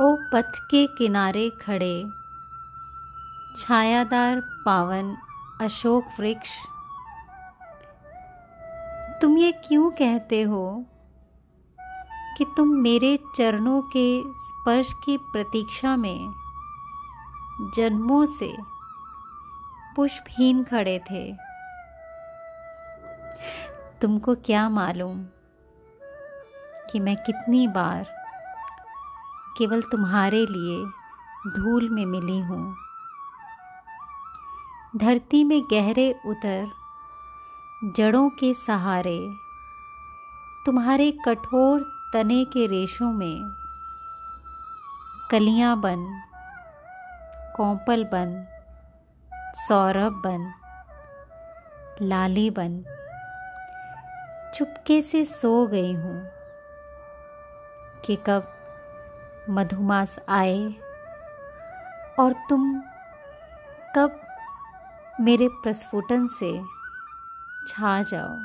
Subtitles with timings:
[0.00, 2.04] ओ पथ के किनारे खड़े।
[3.58, 5.16] छायादार पावन,
[5.60, 6.50] अशोक वृक्ष।
[9.22, 10.84] तुम ये क्यों कहते हो
[12.38, 16.32] कि तुम मेरे चरणों के स्पर्श की प्रतीक्षा में
[17.76, 18.56] जन्मों से
[19.96, 21.36] पुष्पहीन खड़े थे?
[24.00, 25.24] तुमको क्या मालूम
[26.92, 28.19] कि मैं कितनी बार
[29.58, 30.84] केवल तुम्हारे लिए
[31.50, 32.76] धूल में मिली हूँ।
[34.96, 36.70] धरती में गहरे उतर,
[37.96, 39.18] जड़ों के सहारे,
[40.66, 41.80] तुम्हारे कठोर
[42.12, 43.56] तने के रेशों में
[45.30, 46.22] कलियाँ बन,
[47.56, 48.46] कौपल बन,
[49.56, 50.52] सौरभ बन,
[52.02, 52.82] लाली बन।
[54.54, 56.22] चुपके से सो गई हूँ
[58.04, 58.56] कि कब
[59.50, 60.58] मधुमास आए
[62.18, 62.82] और तुम
[63.96, 64.20] कब
[65.20, 66.52] मेरे प्रस्फुटन से
[67.68, 68.36] छा जाओ।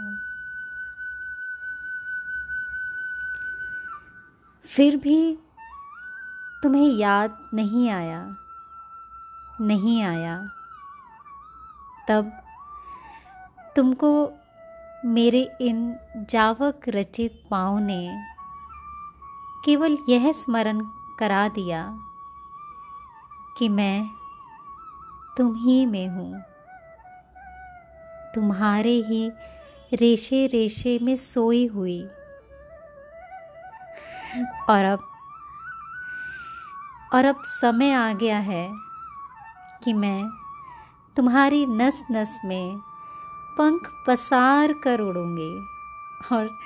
[4.65, 5.37] फिर भी
[6.63, 8.35] तुम्हें याद नहीं आया
[9.61, 10.37] नहीं आया।
[12.09, 12.31] तब
[13.75, 14.11] तुमको
[15.05, 15.95] मेरे इन
[16.29, 18.01] जावक रचित पाँव ने
[19.65, 20.79] केवल यह स्मरण
[21.19, 21.97] करा दिया
[23.57, 24.09] कि मैं
[25.37, 26.41] तुम ही में हूँ।
[28.35, 29.31] तुम्हारे ही
[29.93, 32.01] रेशे रेशे में सोई हुई।
[34.69, 34.99] और अब
[37.13, 38.69] और अब समय आ गया है
[39.83, 40.29] कि मैं
[41.15, 42.77] तुम्हारी नस नस में
[43.57, 45.65] पंख पसार कर उड़ूँगी
[46.31, 46.57] और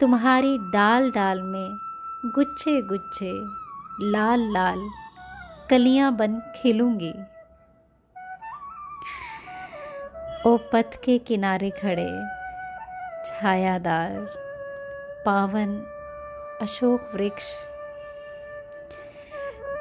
[0.00, 1.85] तुम्हारी डाल डाल में
[2.34, 3.32] गुच्छे गुच्छे,
[4.10, 4.90] लाल लाल,
[5.70, 7.12] कलियाँ बन खिलूँगी।
[10.46, 12.08] ओ पथ के किनारे खड़े,
[13.24, 14.10] छायादार,
[15.26, 15.78] पावन,
[16.62, 17.44] अशोक वृक्ष।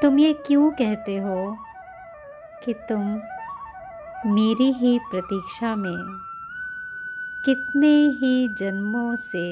[0.01, 1.57] तुम ये क्यों कहते हो
[2.66, 3.01] कि तुम
[4.33, 6.22] मेरी ही प्रतीक्षा में
[7.45, 9.45] कितने ही जन्मों से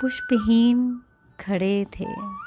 [0.00, 1.02] पुष्पहीन
[1.40, 2.45] खड़े थे।